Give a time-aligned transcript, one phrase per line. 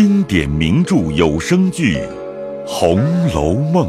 [0.00, 1.96] 经典名著有声剧
[2.64, 3.00] 《红
[3.34, 3.88] 楼梦》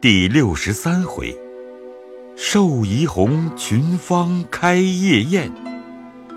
[0.00, 1.38] 第六十三回：
[2.34, 5.52] 寿怡红群芳开夜宴，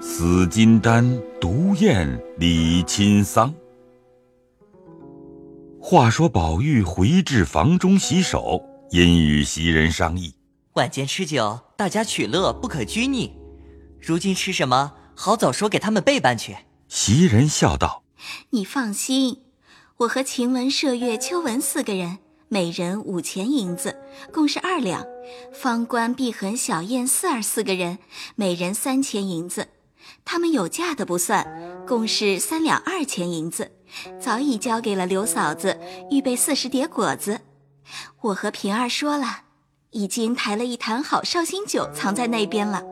[0.02, 3.54] 死金丹独宴李亲丧。
[5.80, 8.62] 话说宝玉回至房中洗手，
[8.92, 10.36] 因与袭人商议：
[10.74, 13.32] 晚间吃酒，大家取乐，不可拘泥。
[14.02, 14.92] 如今吃什么？
[15.16, 16.58] 好早说给他们备办去。
[16.88, 18.04] 袭人笑道
[18.52, 19.42] ：“你放心，
[19.98, 23.98] 我和晴雯、麝月、秋纹四个人，每人五钱银子，
[24.32, 25.04] 共是二两；
[25.52, 27.98] 方官、碧痕、小燕四儿四个人，
[28.36, 29.68] 每人三钱银子。
[30.24, 33.72] 他们有价的不算，共是三两二钱银子。
[34.22, 35.80] 早已交给了刘嫂子，
[36.12, 37.42] 预备四十碟果子。
[38.22, 39.44] 我和平儿说了，
[39.92, 42.84] 已经抬了一坛好绍兴酒藏在那边了。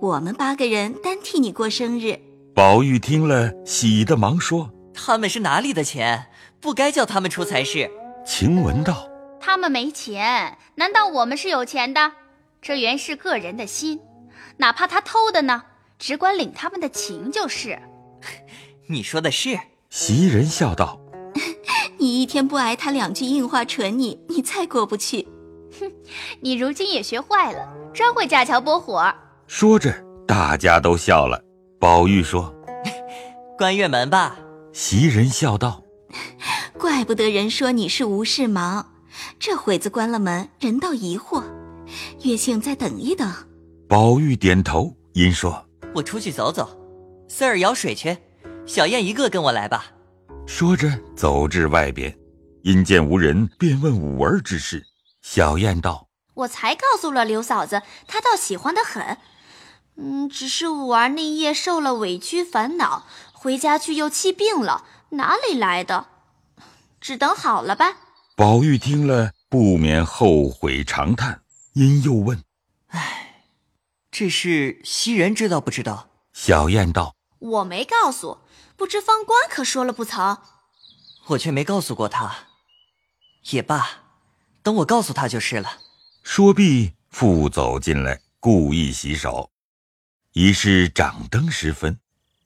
[0.00, 2.20] 我们八个人单替你过生日。”
[2.58, 6.26] 宝玉听了，喜的忙说：“他们是哪里的钱？
[6.60, 7.88] 不该叫他们出才是。”
[8.26, 12.14] 晴雯道：“他们没钱，难道我们是有钱的？
[12.60, 14.00] 这原是个人的心，
[14.56, 15.62] 哪怕他偷的呢？
[16.00, 17.78] 只管领他们的情就是。
[18.90, 19.56] ”你说的是。
[19.88, 20.98] 袭人笑道：
[21.96, 25.28] “你一天不挨他两句硬话蠢你，你再过不去。
[25.78, 25.88] 哼，
[26.42, 29.14] 你如今也学坏了，专会架桥拨火。”
[29.46, 29.94] 说着，
[30.26, 31.40] 大家都笑了。
[31.78, 32.52] 宝玉说
[33.56, 34.36] ：“关院门吧。”
[34.74, 35.82] 袭人笑道
[36.76, 38.94] ：“怪不得人说你是无事忙，
[39.38, 41.44] 这会子关了门，人倒疑惑。
[42.22, 43.32] 月庆再等一等。”
[43.88, 46.68] 宝玉点头，因说：“我出去走走。
[47.28, 48.16] 四儿舀水去，
[48.66, 49.86] 小燕一个跟我来吧。”
[50.46, 52.12] 说着走至外边，
[52.62, 54.82] 因见无人，便问五儿之事。
[55.22, 59.16] 小燕道：“我才告诉了刘嫂子，她倒喜欢的很。”
[60.00, 66.06] 嗯，只是五儿那夜受了委屈烦恼，回家去又气病了，哪里来的？
[67.00, 67.96] 只等好了吧。
[68.36, 71.42] 宝玉听了，不免后悔长叹，
[71.72, 72.44] 因又问
[72.88, 73.44] ：“唉，
[74.12, 78.38] 这事袭人知道不知道？”小燕道：“我没告诉，
[78.76, 80.38] 不知方官可说了不曾？
[81.30, 82.36] 我却没告诉过他。
[83.50, 84.04] 也罢，
[84.62, 85.78] 等我告诉他就是了。”
[86.22, 89.50] 说毕，复走进来，故意洗手。
[90.34, 91.98] 已是掌灯时分，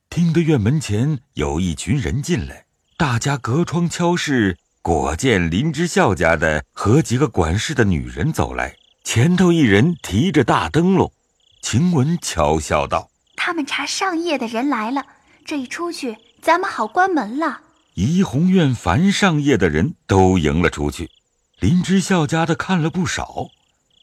[0.08, 2.66] 听得院门前有一群人进来，
[2.96, 11.12] 大家隔窗敲视，果见林之孝家的和几个管事的女人走来，前头一人提着大灯笼。
[11.60, 15.04] 晴雯悄笑道：“他们查上夜的人来了，
[15.44, 17.60] 这一出去，咱们好关门了。”
[17.94, 21.10] 怡红院凡上夜的人都迎了出去。
[21.60, 23.48] 林之孝家的看了不少，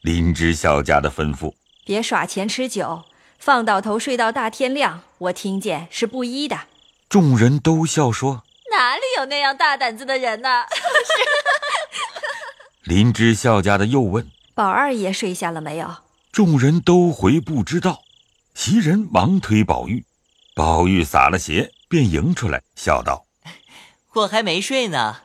[0.02, 1.52] 林之孝家的吩咐
[1.84, 3.04] ：“别耍钱吃酒。”
[3.40, 6.60] 放倒头睡到大天亮，我听见是不依的。
[7.08, 10.64] 众人都笑说：“哪里有那样大胆子的人呢？”
[12.84, 15.96] 林之孝家的又问：“宝二爷睡下了没有？”
[16.30, 18.02] 众人都回不知道。
[18.54, 20.04] 袭人忙推宝玉，
[20.54, 23.24] 宝玉撒了鞋，便迎出来，笑道
[24.12, 25.22] ：“我还没睡呢，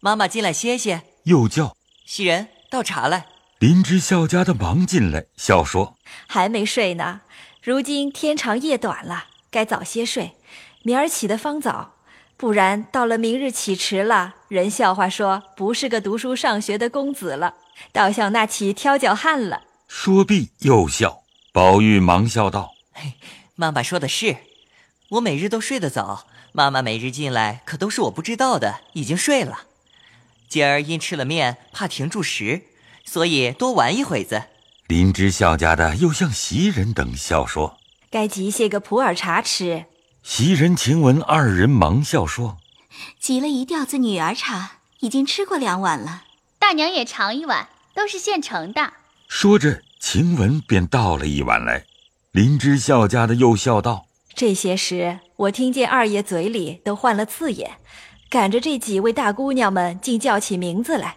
[0.00, 3.26] 妈妈进来歇歇。”又叫袭人倒茶来。
[3.58, 7.20] 林之孝家的忙进来，笑说：“还没睡呢。”
[7.68, 10.32] 如今天长夜短了，该早些睡，
[10.84, 11.96] 明儿起得方早，
[12.38, 17.56] 不然到了明日起迟了，人笑话说不是个读书上学的公子了，
[17.92, 19.64] 倒像那起挑脚汉了。
[19.86, 23.12] 说毕又笑，宝玉忙笑道：“嘿，
[23.54, 24.38] 妈妈说的是，
[25.10, 29.64] 我每日都睡得早，妈妈每日进来可都是我不知道的，已经睡了。
[30.48, 32.62] 今儿因吃了面，怕停住食，
[33.04, 34.44] 所以多玩一会子。”
[34.88, 37.76] 林之孝家的又向袭人等笑说
[38.10, 39.84] ：“该急些个普洱茶吃。”
[40.24, 42.56] 袭人、晴雯二人忙笑说
[43.20, 46.24] ：“急了一吊子女儿茶，已经吃过两碗了。
[46.58, 48.94] 大娘也尝一碗，都是现成的。”
[49.28, 51.84] 说着，晴雯便倒了一碗来。
[52.32, 57.72] 林之孝家的又笑道：“这些时，我听见二爷嘴里都换了字眼，
[58.30, 61.16] 赶着这几位大姑娘们竟叫起名字来。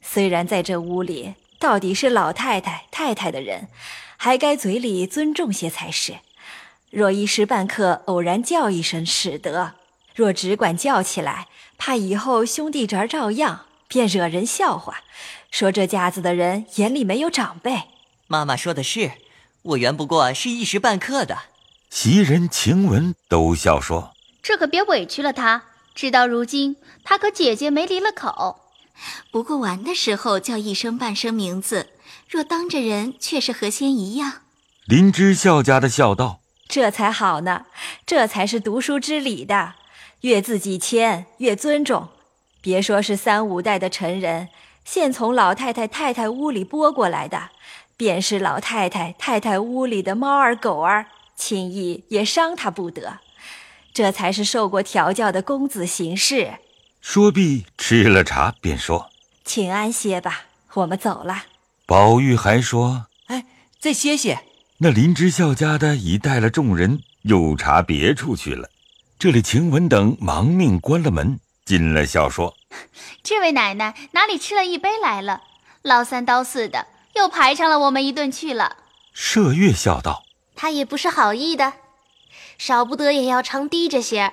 [0.00, 3.68] 虽然在这屋里。”到底是老太太、太太的人，
[4.16, 6.16] 还该嘴里尊重些才是。
[6.90, 9.74] 若一时半刻偶然叫一声，使得；
[10.12, 11.46] 若只管叫起来，
[11.78, 15.02] 怕以后兄弟侄儿照样，便惹人笑话，
[15.52, 17.82] 说这家子的人眼里没有长辈。
[18.26, 19.12] 妈妈说的是，
[19.62, 21.38] 我原不过是一时半刻的。
[21.90, 24.12] 袭人、晴雯都笑说
[24.42, 25.62] ：“这可别委屈了他。
[25.94, 26.74] 直到如今，
[27.04, 28.58] 他和姐姐没离了口。”
[29.30, 31.90] 不过玩的时候叫一声半声名字，
[32.28, 34.42] 若当着人却是和仙一样。
[34.86, 37.66] 林之孝家的孝道：“这才好呢，
[38.04, 39.74] 这才是读书之礼的，
[40.20, 42.08] 越自己谦，越尊重。
[42.60, 44.48] 别说是三五代的臣人，
[44.84, 47.50] 现从老太太太太屋里拨过来的，
[47.96, 53.18] 便是老太太太太屋里的猫儿狗儿，轻易也伤他不得。
[53.92, 56.54] 这才是受过调教的公子行事。
[57.02, 59.10] 说毕，吃了茶，便说
[59.44, 60.44] ：“请安歇吧，
[60.74, 61.46] 我们走了。”
[61.84, 63.44] 宝玉还说：“哎，
[63.80, 64.38] 再歇歇。”
[64.78, 68.70] 那林之孝家的已带了众人又查别处去了。
[69.18, 71.40] 这里晴雯等忙命关了门。
[71.64, 72.54] 进来笑说
[73.24, 75.42] ：“这位奶奶哪里吃了一杯来了？
[75.82, 78.76] 老三刀四的又排上了我们一顿去了。”
[79.14, 80.22] 麝月笑道
[80.54, 81.72] ：“她也不是好意的，
[82.58, 84.32] 少不得也要常低着些，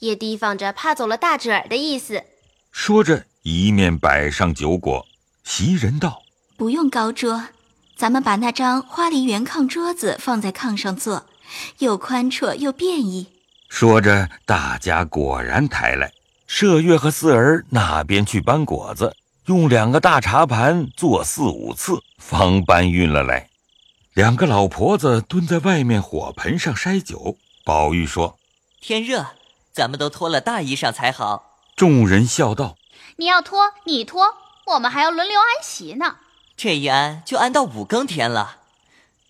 [0.00, 2.24] 也提防着怕走了大褶儿的意思。”
[2.72, 5.06] 说着，一面摆上酒果。
[5.44, 6.22] 袭人道
[6.58, 7.48] ：“不用高桌，
[7.96, 11.26] 咱们把那张花梨圆炕桌子放在炕上坐，
[11.78, 13.28] 又宽绰又便宜。”
[13.68, 16.12] 说着，大家果然抬来。
[16.48, 19.14] 麝月和四儿那边去搬果子，
[19.46, 23.48] 用两个大茶盘做四五次，方搬运了来。
[24.14, 27.36] 两个老婆子蹲在外面火盆上筛酒。
[27.64, 28.36] 宝玉说
[28.82, 29.24] ：“天热，
[29.72, 32.76] 咱们都脱了大衣裳才好。”众人笑道
[33.16, 34.34] ：“你要脱，你脱，
[34.66, 36.16] 我们还要轮流安席呢。
[36.56, 38.58] 这一安就安到五更天了。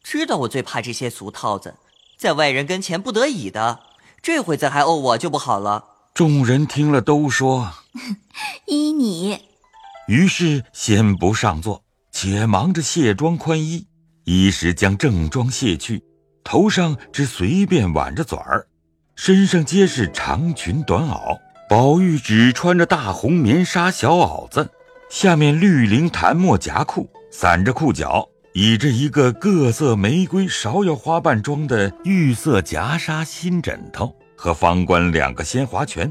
[0.02, 1.76] 知道我最怕这些俗套子，
[2.16, 3.80] 在外人跟前不得已的，
[4.22, 7.72] 这回子还怄我就不好了。”众人听了都说
[8.66, 9.44] ：“依你。”
[10.08, 13.86] 于是先不上座，且忙着卸妆宽衣。
[14.24, 16.02] 一时将正装卸去，
[16.42, 18.66] 头上只随便挽着嘴儿，
[19.22, 21.38] 身上皆是长裙短袄。
[21.68, 24.66] 宝玉只穿着大红棉纱小袄子，
[25.10, 34.10] 下面绿绫檀墨夹裤，散着裤脚，倚着一个各色玫瑰芍药花瓣装的玉色夹纱新枕头。
[34.34, 36.10] 和方官两个先划拳，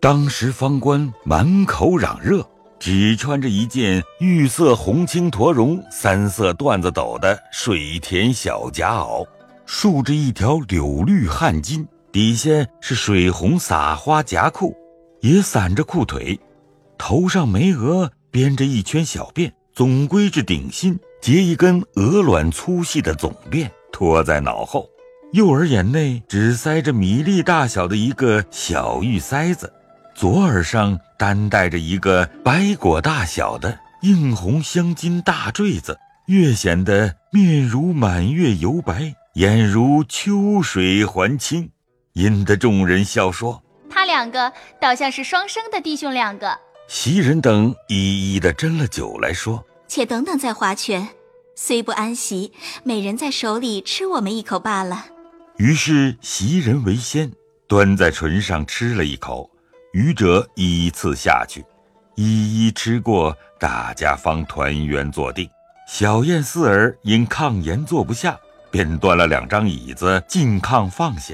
[0.00, 2.44] 当时方官满口嚷热，
[2.80, 9.24] 只穿着一件玉色红青驼绒三色缎子斗的水田小夹袄，
[9.64, 12.50] 竖着一条柳绿汗巾，底下
[12.80, 14.74] 是水红撒花夹裤，
[15.20, 16.38] 也散着裤腿，
[16.96, 24.88] 头上眉额编着一圈小辫，总归至顶心，结一根鹅卵粗细的总辫，托在脑后。
[25.32, 29.70] 右耳眼内只塞着米粒大小的一个小玉塞子，
[30.14, 41.70] 左耳上单戴着一个白果大小的映红镶金大坠子，越显得面如满月油白，眼如秋水还清，
[42.18, 51.10] 引得众人笑说：“他两个倒像是双生的弟兄两个。”袭人等一一的斟了酒来说：“且等等再划拳，
[51.54, 55.06] 虽不安席，每人在手里吃我们一口罢了。”
[55.58, 57.30] 于是袭人为先，
[57.68, 59.48] 端在唇上吃了一口，
[59.92, 61.64] 余者依次下去，
[62.16, 65.48] 一一吃过，大家方团圆坐定。
[65.86, 68.36] 小燕、四儿因炕沿坐不下，
[68.72, 71.32] 便端了两张椅子进炕放下。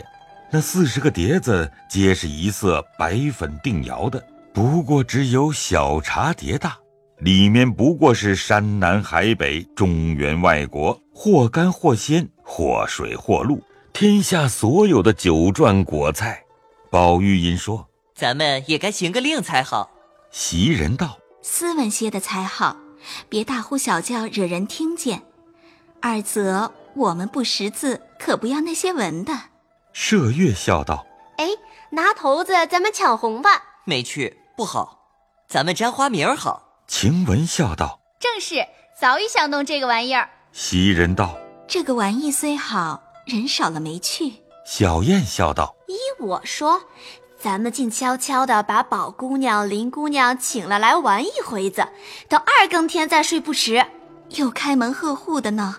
[0.54, 6.78] 那四十个碟子皆是一色白粉定窑的，不过只有小茶碟大，
[7.18, 13.60] 里面不过是山南海北、中原外国，或干或鲜，或水或露。
[13.92, 16.44] 天下所有的酒馔果菜，
[16.88, 19.90] 宝玉因说：“咱们也该行个令才好。”
[20.30, 22.76] 袭人道：“斯文些的才好，
[23.28, 25.22] 别大呼小叫，惹人听见。
[26.00, 29.32] 二则我们不识字，可不要那些文的。”
[29.94, 31.06] 麝月笑道
[31.38, 31.48] ：“哎，
[31.90, 34.98] 拿头子，咱们抢红吧。”没趣不好，
[35.48, 36.82] 咱们沾花名好。
[36.88, 38.66] 晴雯笑道：“正是，
[39.00, 41.36] 早已想弄这个玩意儿。”袭人道
[41.68, 46.82] ：“这个玩意虽好。”人少了没趣，小燕笑道：“依我说，
[47.38, 51.86] 咱们静悄悄的把宝姑娘、林姑娘请了来玩一回子，
[52.28, 53.86] 等二更天再睡不迟。
[54.30, 55.76] 又开门贺户的呢，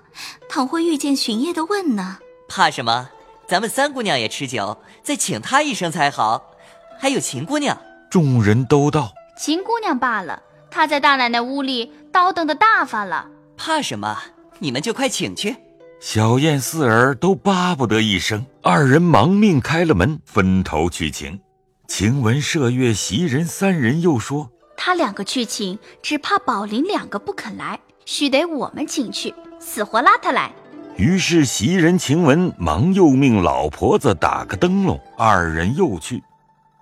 [0.48, 2.20] 倘或遇见巡夜的问呢？
[2.48, 3.10] 怕什么？
[3.48, 6.52] 咱们三姑娘也吃酒，再请她一声才好。
[7.00, 7.78] 还有秦姑娘。”
[8.10, 13.28] 众人都道：“秦姑娘罢了，她在大奶奶屋里叨叨的大发了。
[13.58, 14.18] 怕什么？
[14.60, 15.56] 你们就快请去。”
[16.00, 21.40] 小燕、四儿都巴不得一声，二人忙命开了门，分头去请。
[21.88, 30.54] 晴雯、麝月、袭人三人又说：“他两个去请，只怕宝林两个不肯来，须得我们请去，死活拉他来。”
[30.98, 36.24] 于是袭人、晴雯忙又命老婆子打个灯笼，二人又去。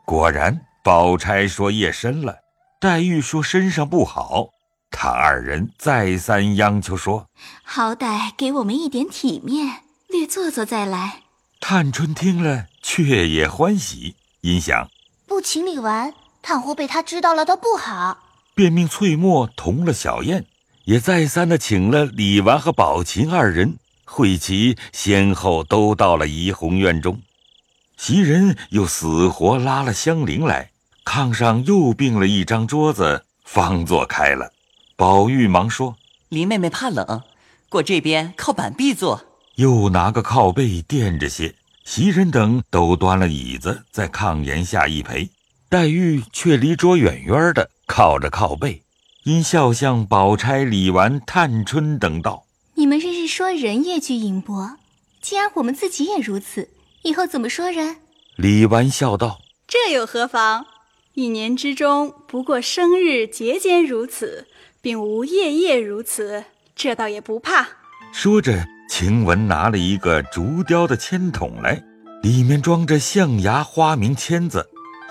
[0.05, 2.35] 果然，宝钗说夜深了，
[2.79, 4.49] 黛玉说身上不好。
[4.91, 7.25] 他二人再三央求说
[7.65, 11.21] ：“好歹给我们一点体面，略坐坐再来。”
[11.59, 14.87] 探春听了，却也欢喜，因想
[15.25, 18.19] 不请李纨，倘或被他知道了，倒不好。
[18.53, 20.45] 便命翠墨同了小燕，
[20.85, 27.21] 也再三的请了李纨和宝琴二人，会齐先后都到了怡红院中。
[27.97, 30.71] 袭人又死活拉了香菱来，
[31.05, 34.51] 炕上又并了一张桌子，方坐开了。
[34.95, 35.95] 宝玉忙说
[36.29, 37.21] ：“林妹妹怕冷，
[37.69, 41.55] 过这边靠板壁坐。”又拿个靠背垫着些。
[41.85, 45.29] 袭人等都端了椅子在炕沿下一陪，
[45.67, 48.81] 黛玉却离桌远远的靠着靠背，
[49.23, 52.45] 因笑向宝钗、李纨、探春等道
[52.75, 54.77] ：“你们日日说人越具淫博，
[55.19, 56.69] 既然我们自己也如此，
[57.01, 57.95] 以后怎么说人？”
[58.37, 60.67] 李纨笑道：“这又何妨？
[61.15, 64.45] 一年之中不过生日节间如此，
[64.83, 66.43] 并无夜夜如此，
[66.75, 67.67] 这倒也不怕。”
[68.13, 68.63] 说着。
[68.87, 71.83] 晴雯拿了一个竹雕的签筒来，
[72.21, 74.63] 里面装着象牙花名签子，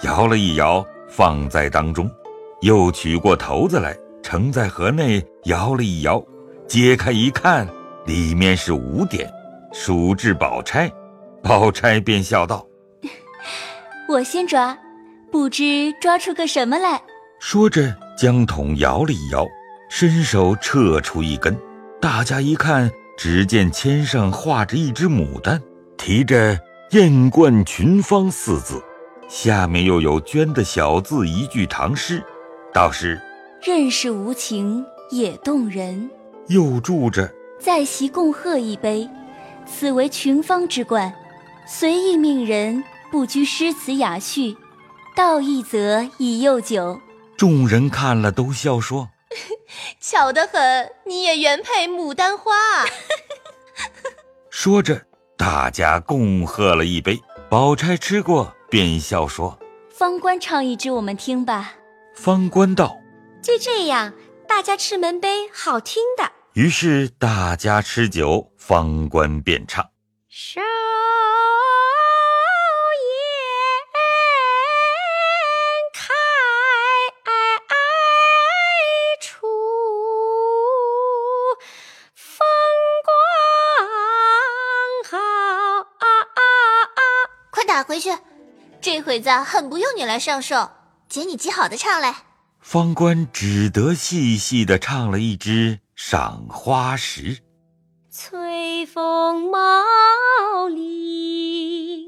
[0.04, 2.08] 摇了一摇，放在当中，
[2.60, 6.24] 又取过头子来，盛在盒内，摇了一摇，
[6.68, 7.66] 揭开一看，
[8.06, 9.30] 里面是五点，
[9.72, 10.90] 数至宝钗，
[11.42, 12.66] 宝钗便笑道
[14.08, 14.76] ：“我先抓，
[15.30, 17.02] 不知抓出个什么来。”
[17.40, 19.46] 说着，将桶摇了一摇，
[19.90, 21.56] 伸手撤出一根，
[22.00, 22.90] 大家一看。
[23.14, 25.62] 只见签上画着一只牡丹，
[25.96, 26.58] 提着
[26.90, 28.82] “艳冠群芳”四字，
[29.28, 32.20] 下面又有娟的小字一句唐诗，
[32.72, 33.20] 道是
[33.62, 36.10] “任是无情也动人”，
[36.48, 37.30] 又注着
[37.62, 39.08] “在席共贺一杯，
[39.64, 41.14] 此为群芳之冠，
[41.64, 44.56] 随意命人不拘诗词雅序，
[45.14, 47.00] 道一则以诱酒。”
[47.38, 49.10] 众人看了都笑说。
[50.00, 52.52] 巧得很，你也原配牡丹花。
[54.50, 57.22] 说着，大家共喝了一杯。
[57.48, 61.74] 宝钗吃过，便笑说：“方官唱一支，我们听吧。”
[62.14, 62.98] 方官道
[63.40, 64.12] ：“就这样，
[64.48, 69.90] 大家吃门杯，好听的。”于是大家吃酒，方官便唱
[70.28, 70.60] ：“少。”
[87.84, 88.10] 回去，
[88.80, 90.70] 这回子很不用你来上手，
[91.08, 92.14] 姐你极好的唱来。
[92.60, 95.76] 方官只得细细的唱了一支
[96.12, 97.36] 《赏花时》。
[98.10, 99.58] 翠峰茂
[100.68, 102.06] 林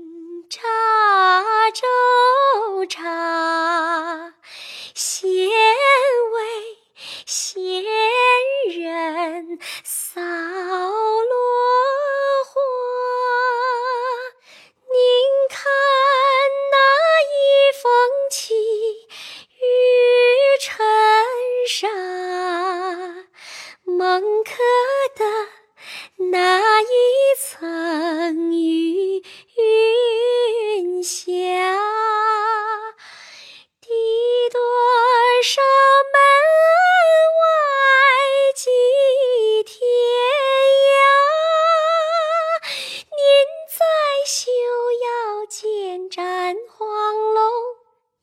[46.45, 46.87] 看黄
[47.33, 47.41] 龙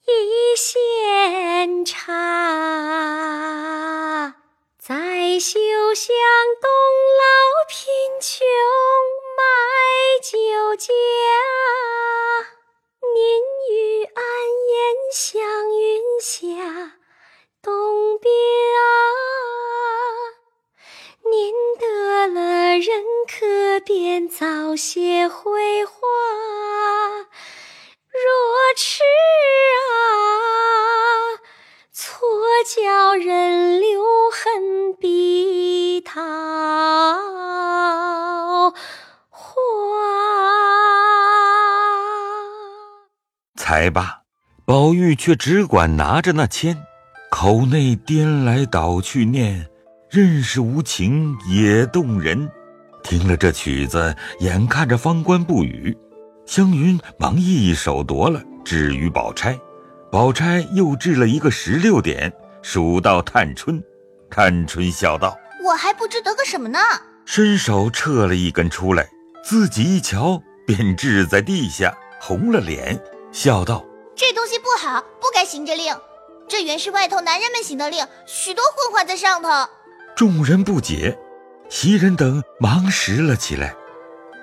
[0.06, 2.06] 一线茶，
[4.78, 5.60] 在修
[5.96, 6.14] 乡
[6.62, 6.70] 东
[7.18, 7.26] 老
[7.68, 7.82] 贫
[8.22, 8.46] 穷
[9.38, 9.42] 买
[10.22, 10.30] 酒
[10.76, 10.94] 家。
[13.02, 14.24] 您与安
[14.70, 14.72] 言
[15.12, 15.82] 相云
[16.22, 16.38] 霞
[17.64, 18.32] 东边
[18.78, 18.84] 啊，
[21.24, 26.21] 您得了人可便早些回话。
[39.30, 39.52] 花。
[43.56, 44.22] 才罢，
[44.66, 46.78] 宝玉却只管拿着那签，
[47.30, 49.70] 口内颠来倒去念
[50.10, 52.50] ：“任是无情也动人。”
[53.04, 55.98] 听了这曲子，眼看着方官不语，
[56.46, 59.58] 湘云忙一手夺了，置于宝钗。
[60.12, 63.82] 宝钗又掷了一个十六点，数到探春。
[64.30, 66.80] 探春笑道：“我还不知得个什么呢。”
[67.26, 69.10] 伸手撤了一根出来，
[69.44, 73.02] 自己一瞧，便掷在地下，红了脸，
[73.32, 73.86] 笑道
[74.16, 75.96] ：“这东西不好，不该行这令。
[76.48, 79.50] 这原是外头男人们行的令，许多混话在上头。”
[80.16, 81.18] 众人不解。
[81.70, 83.74] 袭人等忙拾了起来，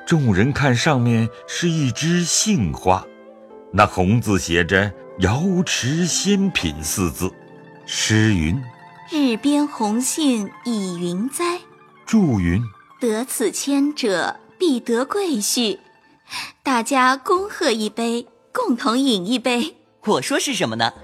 [0.06, 3.04] 众人看上面是一枝杏花，
[3.70, 7.30] 那红字写着“瑶池仙品”四字。
[7.84, 8.58] 诗云
[9.12, 11.60] ：“日边红杏倚云栽。”
[12.08, 12.64] 祝云
[12.98, 15.78] ：“得此签者必得贵婿。”
[16.64, 19.76] 大家恭贺一杯，共同饮一杯。
[20.06, 20.94] 我说是什么呢？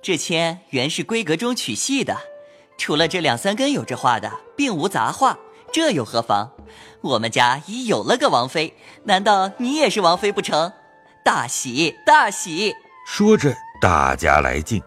[0.00, 2.18] 这签原是闺阁中取戏的，
[2.78, 5.36] 除了这两三根有这画的，并无杂画，
[5.72, 6.52] 这又何妨？
[7.00, 8.74] 我们家已有了个王妃，
[9.06, 10.72] 难道你也是王妃不成？
[11.24, 12.72] 大喜大喜！
[13.08, 14.80] 说着，大家来敬。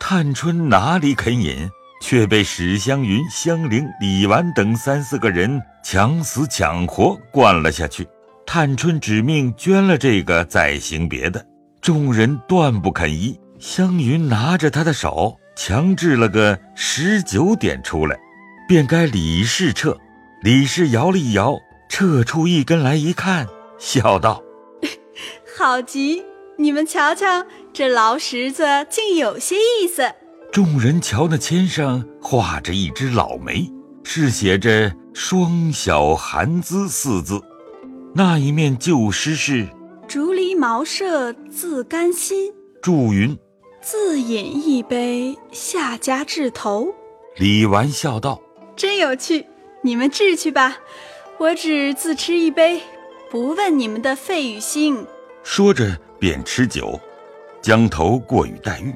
[0.00, 1.70] 探春哪里肯饮，
[2.02, 8.06] 却被史湘云、香菱、李纨等三四个人抢死抢活灌了下去。
[8.44, 11.46] 探春指命捐了这个，再行别的。
[11.80, 13.38] 众人断不肯依。
[13.60, 18.18] 湘云拿着他的手，强制了个十九点出来，
[18.66, 19.96] 便该李氏撤。
[20.42, 21.56] 李氏摇了一摇，
[21.88, 23.46] 撤出一根来，一看，
[23.78, 24.42] 笑道
[25.56, 26.24] ：“好极！
[26.58, 30.12] 你们瞧瞧，这劳什子竟有些意思。”
[30.52, 33.72] 众人瞧那签上画着一只老梅，
[34.04, 37.40] 是写着“双小寒姿”四字。
[38.14, 39.66] 那一面旧诗是
[40.06, 43.34] ：“竹篱茅舍自甘心。”祝云
[43.80, 46.86] ：“自饮一杯，下家至头。”
[47.38, 48.38] 李纨笑道
[48.76, 49.46] ：“真有趣。”
[49.82, 50.76] 你们治去吧，
[51.38, 52.82] 我只自吃一杯，
[53.30, 55.06] 不问你们的肺与心。
[55.42, 57.00] 说着便吃酒，
[57.62, 58.94] 将头过与黛玉。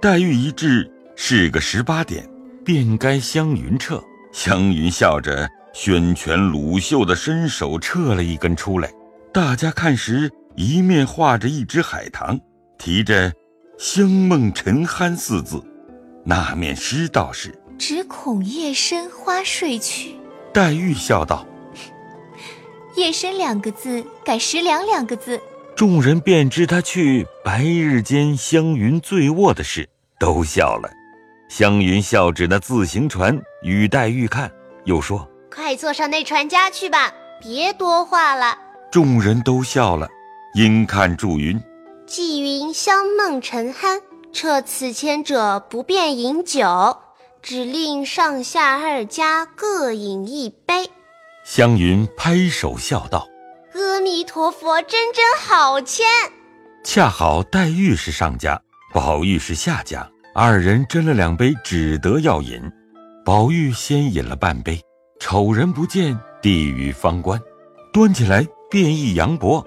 [0.00, 2.28] 黛玉一掷是个十八点，
[2.64, 4.02] 便该湘云撤。
[4.30, 8.92] 湘云笑着宣拳鲁袖的伸手撤了一根出来。
[9.32, 12.38] 大家看时，一面画着一只海棠，
[12.78, 13.32] 提着
[13.78, 15.62] “香梦沉酣”四字，
[16.24, 17.58] 那面诗道是。
[17.78, 20.14] 只恐夜深花睡去。
[20.52, 21.46] 黛玉笑道
[22.96, 25.40] ：“夜深两个字改十两两个字。”
[25.76, 29.86] 众人便知他去白日间湘云醉卧的事，
[30.18, 30.88] 都笑了。
[31.50, 34.50] 湘云笑指那自行船与黛玉看，
[34.84, 37.12] 又说：“快坐上那船家去吧，
[37.42, 38.56] 别多话了。”
[38.90, 40.08] 众人都笑了，
[40.54, 41.60] 因看祝云
[42.08, 44.00] ：“既云香梦沉酣，
[44.32, 46.96] 撤此签者不便饮酒。”
[47.42, 50.90] 只令上下二家各饮一杯。
[51.44, 53.28] 湘云拍手笑道
[53.76, 56.06] ：“阿弥陀佛，真真好签。”
[56.82, 58.60] 恰好黛玉是上家，
[58.94, 62.60] 宝玉是下家，二人斟了两杯，只得要饮。
[63.24, 64.80] 宝玉先饮了半杯，
[65.20, 67.38] 丑人不见，地狱方官，
[67.92, 69.66] 端起来便一扬脖。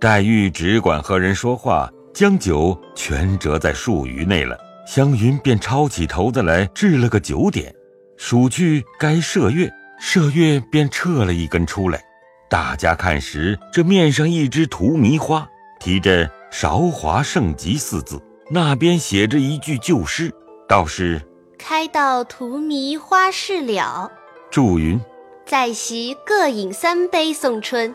[0.00, 4.56] 黛玉只管和人说话，将酒全折在漱盂内了。
[4.86, 7.74] 湘云便抄起头子来，掷了个九点，
[8.16, 9.68] 数去该麝月，
[10.00, 12.00] 麝月便撤了一根出来。
[12.48, 15.48] 大家看时，这面上一只荼蘼花，
[15.80, 20.32] 提着“韶华盛极”四字，那边写着一句旧诗，
[20.68, 21.20] 道是
[21.58, 24.12] ：“开到荼蘼花事了。”
[24.50, 25.00] 祝云
[25.44, 27.94] ：“在席各饮三杯送春。”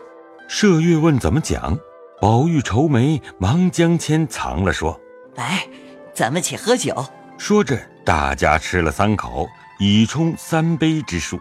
[0.50, 1.78] 麝月问怎么讲，
[2.20, 5.00] 宝玉愁眉，忙将签藏了，说
[5.34, 5.66] ：“来。”
[6.12, 7.06] 咱们且喝酒。
[7.38, 11.40] 说着，大家吃了三口，以充三杯之数。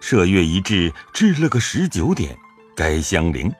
[0.00, 2.36] 麝月一掷，掷了个十九点，
[2.76, 3.52] 该香菱。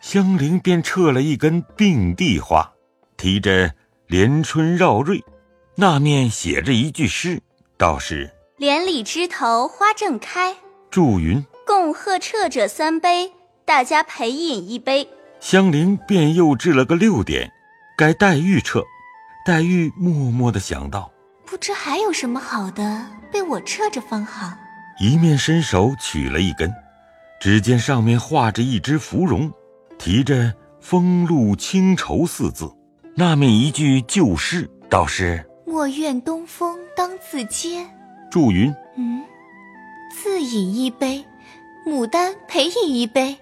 [0.00, 2.70] 香菱便撤了一根并蒂花，
[3.16, 3.74] 提着
[4.06, 5.24] “连春绕瑞”，
[5.76, 7.40] 那面写着一句诗，
[7.78, 10.54] 道是：“连理枝头花正开。”
[10.90, 13.32] 祝云：“共贺撤者三杯，
[13.64, 15.08] 大家陪饮一杯。”
[15.40, 17.50] 香菱便又掷了个六点，
[17.96, 18.84] 该黛玉撤。
[19.46, 21.10] 黛玉默默的想到
[21.46, 24.52] ：“不知还有什么好的，被我撤着方好。”
[24.98, 26.72] 一面伸手取了一根，
[27.40, 29.50] 只见上面画着一只芙蓉，
[29.98, 32.70] 提着“风露清愁”四字。
[33.16, 37.84] 那面一句旧诗，倒是：“莫怨东风当自嗟。”
[38.30, 39.22] 祝云：“嗯，
[40.12, 41.24] 自饮一杯，
[41.86, 43.36] 牡丹陪饮一杯。”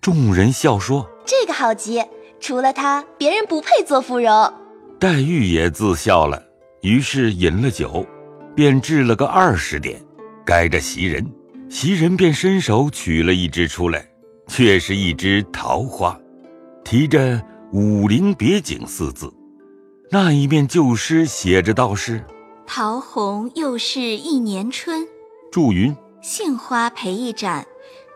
[0.00, 2.04] 众人笑说：“这个好极，
[2.40, 4.52] 除了他，别人不配做芙蓉。”
[5.00, 6.42] 黛玉也自笑了，
[6.82, 8.06] 于是饮了酒，
[8.54, 10.00] 便掷了个二十点，
[10.46, 11.26] 该着袭人。
[11.68, 14.08] 袭人便伸手取了一只出来，
[14.46, 16.18] 却是一枝桃花，
[16.84, 17.42] 提着
[17.74, 19.30] “武陵别景”四字。
[20.10, 22.24] 那一面旧诗写着道是
[22.64, 25.04] ：“桃红又是一年春。”
[25.50, 27.66] 祝云：“杏花陪一盏，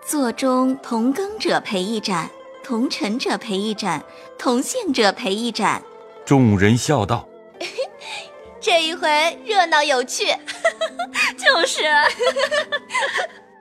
[0.06, 2.30] 座中同耕者陪一盏，
[2.62, 4.04] 同尘者陪一盏，
[4.38, 5.82] 同姓者陪一盏。”
[6.24, 7.28] 众人笑道
[8.60, 9.08] ：“这一回
[9.44, 10.26] 热闹有趣，
[11.50, 11.82] 就是。”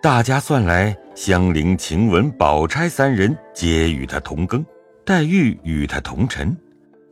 [0.02, 4.63] 大家算来，香菱、晴雯、宝钗三人皆与他同庚，
[5.06, 6.56] 黛玉与他同辰，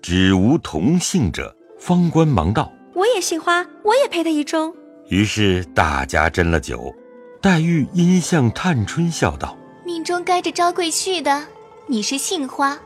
[0.02, 1.54] 只无同姓者。
[1.80, 4.74] 方官忙道：“我也姓花，我也陪他一盅。”
[5.10, 6.94] 于是大家斟了酒。
[7.42, 11.46] 黛玉因向探春笑道：“命中该着招贵婿的，
[11.86, 12.80] 你是杏花，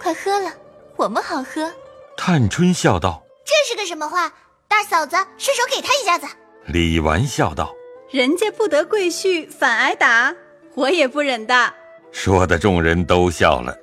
[0.00, 0.50] 快喝了，
[0.96, 1.70] 我们好喝。”
[2.16, 4.32] 探春笑道：“这是个什么话？
[4.66, 6.26] 大嫂子，伸手给他一下子。”
[6.66, 7.72] 李纨笑道。
[8.10, 10.34] 人家不得贵婿反挨打，
[10.74, 11.72] 我也不忍的。
[12.12, 13.74] 说的众人都笑了。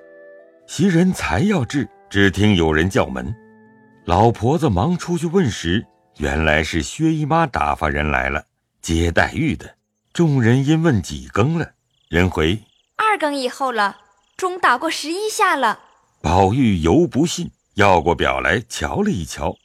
[0.68, 3.36] 袭人才要至，只听有人叫门，
[4.06, 5.84] 老婆子忙出去问时，
[6.18, 8.44] 原来是薛姨妈打发人来了，
[8.84, 9.78] 接黛玉的。
[10.14, 11.72] 众人因问几更了，
[12.08, 12.60] 人回
[12.98, 13.98] 二更以后了，
[14.38, 15.80] 钟打过十一下了。
[16.22, 19.56] 宝玉犹不信，要过表来瞧了一瞧，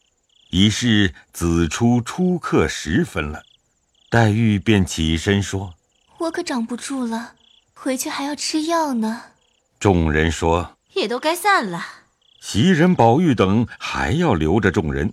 [0.54, 3.42] 已是子初初刻时分了。
[4.08, 5.74] 黛玉便起身说
[6.18, 7.32] ：“我可长不住了，
[7.74, 9.22] 回去还要吃药呢。”
[9.80, 11.84] 众人说：“也都该散了。”
[12.40, 15.12] 袭人、宝玉等还要留着众人。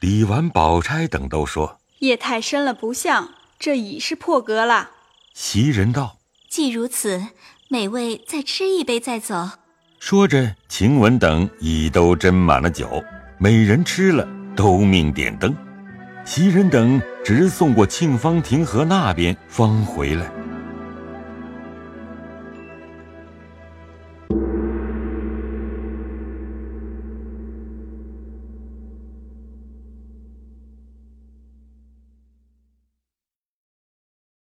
[0.00, 4.90] 李纨、宝钗等都说：“夜太深了，不像，这已是破格了。”
[5.32, 6.18] 袭人道
[6.50, 7.28] ：“既如此，
[7.68, 9.52] 每位再吃一杯再走。”
[9.98, 13.02] 说着，晴雯等已都斟满了酒，
[13.38, 15.54] 每人吃了，都命点灯。
[16.24, 20.41] 袭人等直送过沁芳亭河那边，方回来。